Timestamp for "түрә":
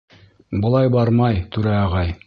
1.57-1.77